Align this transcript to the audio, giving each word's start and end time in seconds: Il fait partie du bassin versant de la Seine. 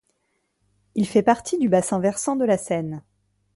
Il 0.95 1.05
fait 1.05 1.21
partie 1.21 1.59
du 1.59 1.69
bassin 1.69 1.99
versant 1.99 2.35
de 2.35 2.43
la 2.43 2.57
Seine. 2.57 3.03